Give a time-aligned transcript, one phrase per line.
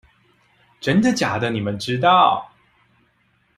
[0.79, 2.51] 真的假的你們知道